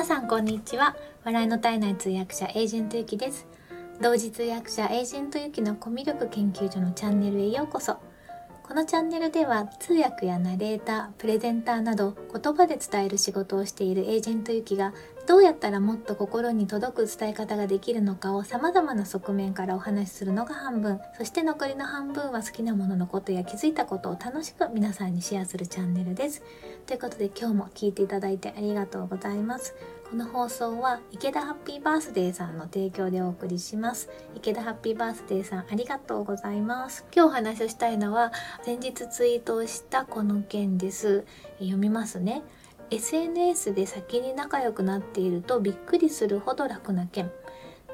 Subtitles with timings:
[0.00, 0.96] 皆さんこんにちは。
[1.24, 3.46] 笑いの絶えない通訳者エージェントゆきです。
[4.00, 7.98] 同時通訳者エージェントゆきのコミュ力研究所のチャンネルへようこそ。
[8.62, 14.94] このチャンネルでは通訳やナレーター、プレゼンターなど言葉で伝える仕事をしているエージェントゆきが
[15.30, 26.42] どうやったらもっと心に届く伝え方ができるのかを様々な側面からお話しするのが半分、そして残りの半分は好きなもののことや気づいたことを楽しく皆さんにシェアするチャンネルです。
[26.84, 29.76] ということで今日も聞いていただいてありがとうございます。
[30.10, 34.10] この放送は池田ハッピーバースデーさんの提供でお送りします。
[34.34, 37.06] 池田ハッピーバースデーさんありがとうございます。
[37.14, 38.32] 今日お話をしたいのは
[38.64, 41.24] 先日ツイートをしたこの件です。
[41.60, 42.42] 読みますね。
[42.90, 47.30] SNS で先に仲良くなっているとびっくりするほど楽な件。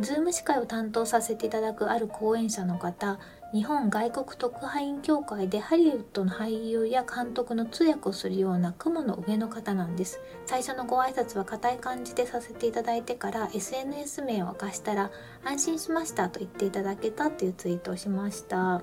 [0.00, 3.18] ズーム司会を担当させていただくある講演者の方、
[3.52, 15.10] 日本外国特派員協会でハリウッドの俳優や監督の通訳をするような雲の上の方なんです最初のご挨拶は固い感じでさせていただいてから SNS 名を明かしたら
[15.44, 18.82] 安心しましたと言っていただけたっていうツイートをしました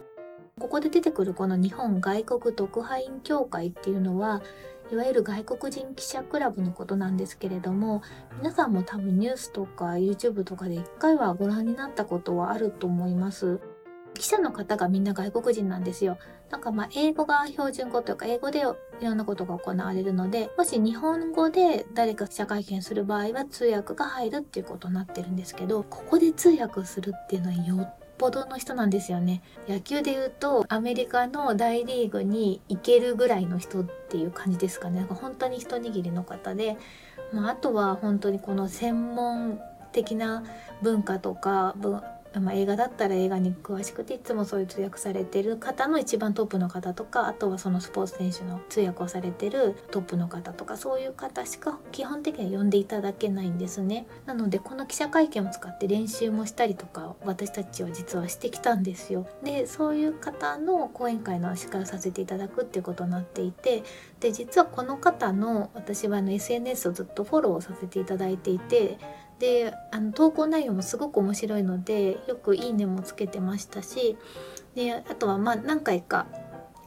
[0.59, 4.43] ここで出てくるこの日本外国特派員協会っていうのは
[4.91, 8.01] いわゆる外国人記者クラブのことなんですけれども
[8.37, 13.59] 皆さんも多分ニュースとか YouTube とかで一回はご覧になったことはあると思います
[14.19, 16.17] 記者の方がみんな外国人なんですよ。
[16.49, 29.41] なんかまあ英語が標準語というか英語でいろんなことが行われるので、もし日本語で誰か記者会見する場合は通訳が入るっていうことになってるんですけど、ここで通訳するっていうのはよっぽどの人なんですよね。
[29.67, 34.99] 野球で言うとアメリカの大リーグに行けるぐらいの人っていう感じですかね。
[34.99, 36.77] なんか本当に一握りの方で、
[37.31, 39.59] まあ、あとは本当にこの専門
[39.93, 40.43] 的な
[40.83, 41.73] 文化とか
[42.35, 54.05] まあ、映画だったら映画に詳しくていつもそういう通訳されてる方の一番トップの方とかあとはそのスポーツ選手の通訳をされてるトップの方とかそういう方しか基本的には呼んでいただけないんですね。
[54.27, 59.27] なのでこの記者会見を使って練習もしたりとか私たちは実はしてきたんですよ。
[59.43, 63.83] でそういう方の講演会の司会をさせていただくっていうことになっていて
[64.19, 68.99] で実はこの方の私はあの SNS をずっとフォローさせていただいていて
[69.39, 74.17] であの投稿内容もすごく面白いのでよく「いいね」もつけてましたし
[74.75, 76.27] であとはまあ何回か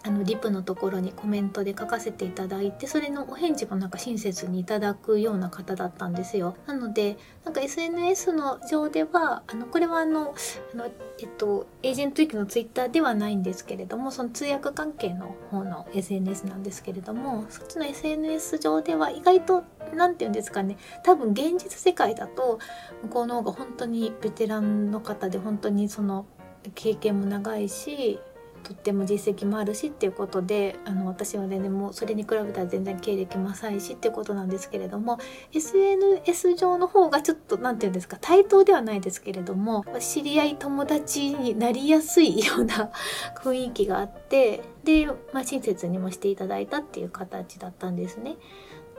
[0.05, 6.57] あのリプのところにコメントで書かせていただいてそれのお返事もなんか親切にいただくような方だったんですよ。
[6.67, 10.35] なのでなんか SNS の上ではあのこれはあの
[10.75, 10.87] あの
[11.21, 19.65] えっとエージェント域のツイッターではないんですけれどもその通訳関係の方の SNS なんですけれどもそっちの SNS 上では意外と
[19.95, 22.59] 何て言うんですかね多分現実世界だと
[23.05, 26.27] 向こうの方が本当にベテランの方で本当にその
[26.75, 28.19] 経験も長いし
[28.63, 35.19] とっても実績もあるしっていうことであの私はねでもそれに比べたら全然経歴も浅いしっていうことなんですけれども
[35.53, 42.91] SNS 上の方がちょっと何て言うんですか対等ではないですけれども知り合い友達になりやすいような
[43.43, 48.37] 雰囲気があってで、まあ、親切にもしていただいたっていう形だったんですね。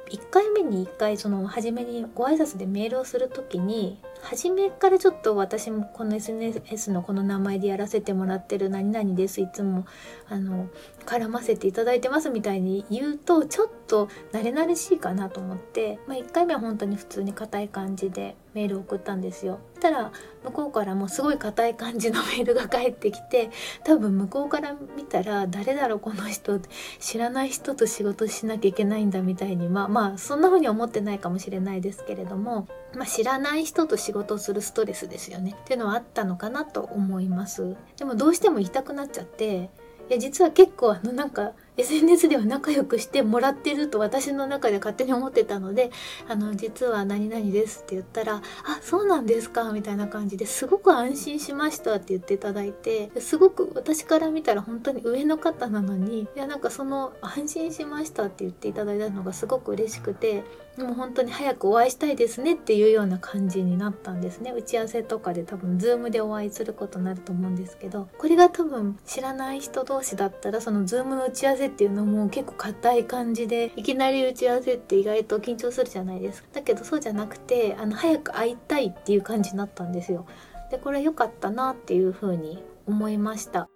[0.09, 9.85] 1回目に1回その初めにご挨拶でメールをする時に初めからちょっと私もこの SNS のこの名前でやらせてもらってる何々ですいつも
[10.29, 10.69] あの
[11.05, 19.59] 絡ませていただいてますみたいに言うとちょっと慣れ慣れしいかなと思って、まあ、1回目は本当に普通に硬い感じでメール送ったんですよ。
[19.83, 20.11] したら
[20.45, 23.49] 向こうからもうすごい硬い感じのメールが返ってきて
[23.83, 26.59] 多分向こうから見たら誰だろうこの人
[26.99, 37.75] 知らない人と仕事しなきゃいけないんだみたいにまあまあそんな風に思ってないかもしれないですけれども、まあ、知らない人と仕事をするストレスですよねっていうのはあったのかなと思います。
[37.97, 39.69] でもどうしても言いたくなっちゃって
[40.09, 45.91] いや実は結構あのなんか SNS では仲良くしてもらってると私の中で勝手に思ってたので
[46.29, 48.35] 「あの実は何々です」って言ったら
[48.65, 60.43] 「あそうなんですか」みたいな感じですごく安心しましたって言っていただいてすごく私から見たら本当に上の方なのにいやなんかその「安心しました」って言っていただいたのがすごく嬉しくて
[60.77, 64.51] でも本当に早くお会いしたいですねっていうような感じになったんですね。
[64.51, 76.49] 打ち合わせとかで多分 Zoom でお会いすることになると思うんですけどこれが多分知らない人同士だったらその Zoom の打ち合わせっていうのも結構硬い感じでいきなり打ち合わせって意外と緊張するじゃないですか。
[76.53, 80.25] だけどそうじゃなくてあの早く会いたいっていう感じになったんですよ。
[80.71, 83.69] でこれ良かったなっていうふうに思いました。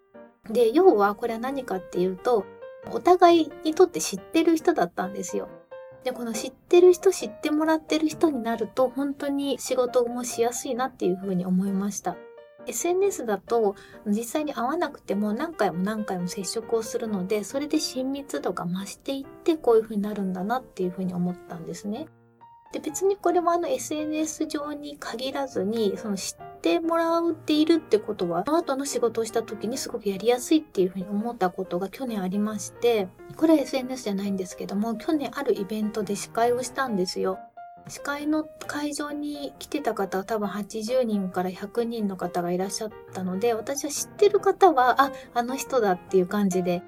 [0.49, 2.45] で要はこれは何かっていうと
[2.91, 5.49] お互いにとって知ってる人だったんですよ。
[6.03, 12.15] でこの知ってる人知ってもらってる人になると本当に仕事もしやすいなっていうふうに思いました。
[12.67, 13.75] SNS だと
[14.05, 22.07] 実際に会わなくても何回も何回も接触をするのでそれで親密度が増していってこういう風になるんだなっていう風に思ったんですね。
[22.71, 37.39] で別にこれもあの SNS 上に限らずにその知ってもらっているってことはその後の仕事をした時にすごくやりやすいっていうふうに思ったことが去年ありましてこれは SNS じゃないんですけども去年あるイベントで司会をしたんですよ。
[37.87, 46.81] 司会の会場に来てた方は多分80人から100人の方がいらっしゃったので私は知ってる方はああの人だっていう感じで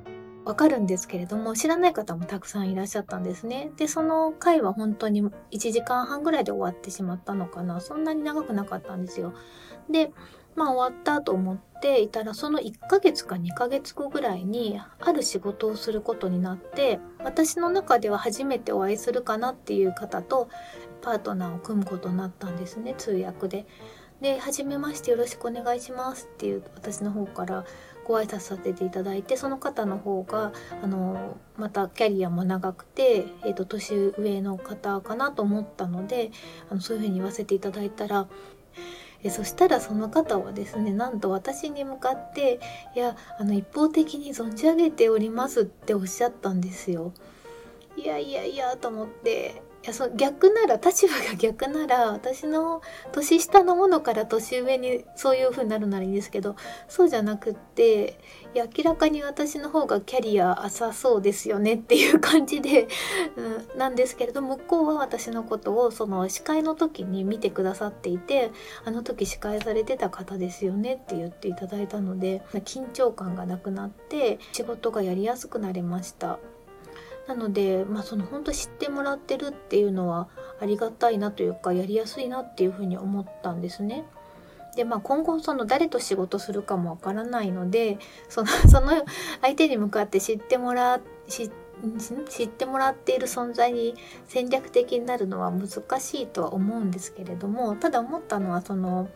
[0.46, 3.72] わかるんですけれども知らない方もたくさんいらっしゃったんですね。
[3.78, 9.34] でその回は本当に1時間半ぐらいで終わってしまったのかなそんなに長くなかったんですよ。
[9.90, 10.12] で
[10.60, 20.50] まあ終わったと思っていたらその1ヶ月か2ヶ月後ぐらいにある仕事をすることになって私の中では初めてお会いするかなっていう方と
[21.02, 23.66] パートナーを組むことになったんですね通訳で。
[24.20, 27.64] で「初めましてよろしくお願いします」っていう私の方から
[28.06, 30.52] ご挨拶させていただいてその方の方が
[30.84, 36.32] あのまたキャリアも長くて、えーと、年上の方かなと思ったので
[36.70, 38.28] あのそういうふうに言わせていただいたら
[39.24, 42.60] えそしたらその方はですねなんと私に向かって
[42.96, 47.12] 「いやあの一方的に存じ上げております」っておっしゃったんですよ。
[47.98, 52.82] いやいやいやと思っていやそ逆なら立場が逆なら私の
[53.14, 56.58] 年下のものから年上にそういう風になるならいいんですけど
[56.90, 58.20] そうじゃなくって
[58.54, 62.88] 明らかに私の方がキャリア浅そうですよねっていう感じで、
[63.38, 68.52] うん、なんですけれど向こうは私のことをその司会の時に見てくださっていて
[68.86, 76.40] あの時司会されてた方ですよねって言っていただいたので緊張感がなくなって仕事がやりやすくなりました。
[77.30, 80.30] なので、まあ、その本当知ってもらってるっていうのは
[80.60, 84.04] ありがたいなというかやりやすいなっていうふうに思ったんですね。
[84.76, 88.00] でまあ今後その誰と仕事するかもわからないので
[88.30, 88.94] その その
[89.42, 91.52] 相手に向かって知ってもら知
[92.30, 93.94] 知ってもらっている存在に
[94.28, 99.08] 戦略的になるのは難しいとは思うんですけれどもただ思ったのはその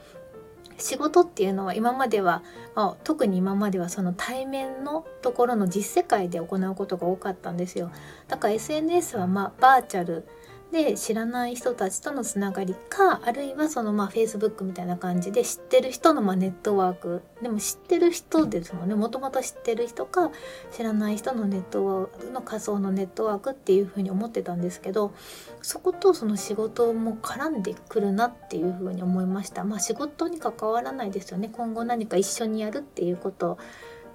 [0.83, 2.44] 仕事っていうのは今までは、
[2.75, 7.89] あ、特に今まではその対面のところの実世界で行うことが多かったんですよ。
[8.27, 10.27] だから SNS はまあバーチャル
[10.73, 17.21] で知らない人たちとのつながりかあるいはそのまあ Facebook みたいな感じで知ってる人のまあネットワーク。
[17.43, 18.95] でも知ってる人ですもんね。
[18.95, 20.31] もともと知ってる人か
[20.71, 25.13] 知らない人のネットワークの仮想のネットワークっていうふうに思ってたんですけど
[25.61, 29.63] そことその仕事も絡んでくるなっていうふうに思いました。
[29.63, 31.51] まあ仕事に関わらないですよね。
[31.53, 33.59] 今後何か一緒にやるっていうこと。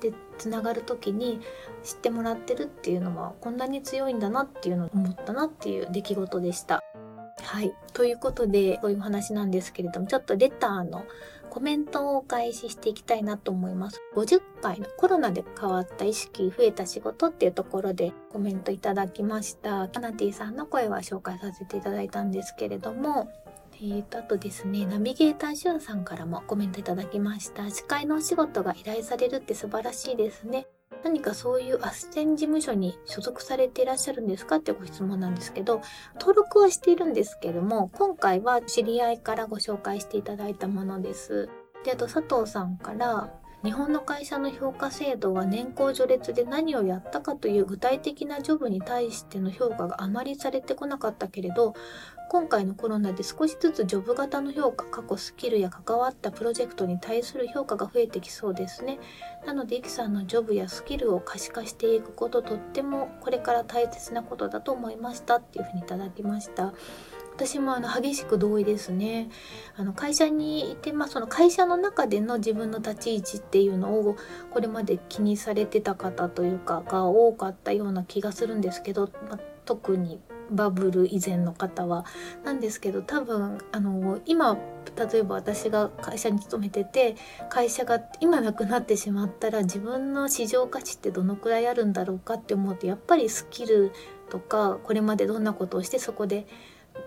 [0.01, 1.41] でつながる時に
[1.83, 6.83] 知ってもらってるっていうのはこんなに強いんだなっていうのを思ったなっていう出来事でした。
[7.43, 7.73] はい。
[7.93, 11.05] ということで、そういう話なんですけれども、ちょっとレターの
[11.51, 14.03] コメントをお返ししていきたいなと思います。
[14.15, 19.89] 50回のコロナで変わった意識、増えた仕事っていうところでコメントいただきました。
[19.89, 23.31] カナティさんの声は紹介させていただいたんですけれども、
[23.81, 27.71] えーと、あとですね、ナビゲーターしゅんさんからもコメントいただきました。
[27.71, 30.67] 司会のお仕事が依頼されるって素晴らしいですね。
[31.05, 35.81] 何かそういう斡旋事務所に所属されていらっしゃるんですかってご質問なんですけど、
[36.15, 41.49] 登録はしているんですけども、今回は知り合いからご紹介していただいたものです。
[41.85, 43.33] で、あと佐藤さんから、
[43.65, 51.75] 日本の会社の評価制度は年功序列で何をやったかという具体的なジョブに対しての評価があまりされてこなかったけれど
[52.31, 58.99] 今回のコロナで少しずつジョブ型の評価、過去スキルや関わったプロジェクトに対する評価が増えてきそうですね。
[59.47, 66.75] なので、イキさんのジョブやスキルを可視化していくこと、とってもこれから大切なことだと思いましたっていうふうにいただきました。
[67.39, 69.31] 私もあの激しく同意ですね。
[69.77, 74.17] あの会社にいて、まあ、その会社の中での自分の立ち位置っていうのを
[74.51, 82.05] これまで気にされてた方というかが多かったような気がするんですけど、まあ、特にバブル以前の方は
[82.45, 84.57] なんですけど多分あの今
[84.97, 87.15] 例えば私が会社に勤めてて
[87.51, 93.93] 会社が今なくなってしまったら自分の市場価値ってどのくらいあるんだろうかって思うとやっぱりスキル
[94.29, 96.47] とかこれまでどんなことをしてそこで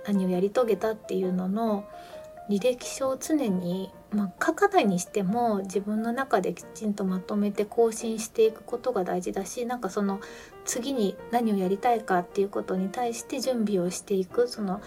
[0.06, 1.86] 何をやり遂げたっていうのの
[2.50, 10.20] 履歴書を常に、まあ、書かないにしても自分の中できちんとまとめて更新していくことが大事だしなんかその
[10.66, 14.82] 次に何をやりたいかっていうことに対して準備をしていくその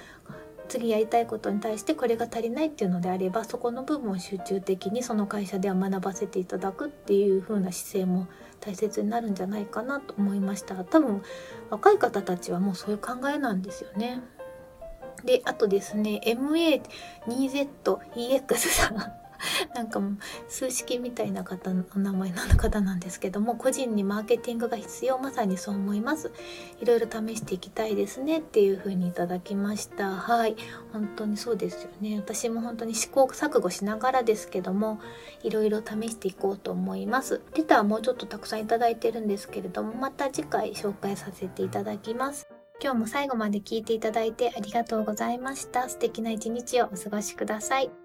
[0.68, 8.26] 次やりたいことに対してこれが足りないっていうのであればそこの部分を集中的にその会社では学ばせていただくっていう風な姿勢も
[8.60, 11.22] 大切になるんじゃないかなと思いました多分
[11.70, 14.22] 若い方たちはもうそういう考えなんですよね。
[15.24, 19.24] で、あとですね、MA2ZEX さん。
[19.74, 20.18] なんかもう
[20.48, 26.32] 数式みたいな方のお名前の方なんですけども個人にマーケティングが必要まさにそう思います。
[26.80, 30.10] いろいろ試していきたいですねっていう風にいただきました。
[30.10, 30.56] はい。
[30.92, 32.16] 本当にそうですよね。
[32.16, 35.00] 私も本当に試行錯誤しながらですけども
[35.42, 37.40] いろいろ試していこうと思います。
[37.54, 42.53] レターもうちょっとたくさんいただいてるんですけれどもまた次回紹介させていただきます。
[42.84, 45.88] 今日も最後まで聞いていただいてありがとうございました。
[45.88, 48.03] 素敵な一日をお過ごしください。